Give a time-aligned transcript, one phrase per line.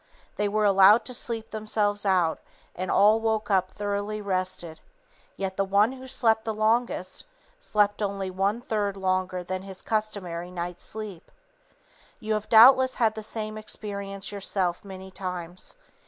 [0.35, 2.39] They were allowed to sleep themselves out,
[2.75, 4.79] and all woke up thoroughly rested.
[5.37, 7.23] Yet the one who slept the longest
[7.59, 11.29] slept only one third longer than his customary night's sleep.
[12.19, 15.75] You have doubtless had the same experience yourself many times.